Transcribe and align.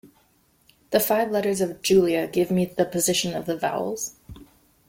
The 0.89 0.99
five 0.99 1.29
letters 1.29 1.61
of 1.61 1.83
“Julia” 1.83 2.25
gave 2.27 2.49
me 2.49 2.65
the 2.65 2.85
position 2.85 3.35
of 3.35 3.45
the 3.45 3.55
vowels. 3.55 4.15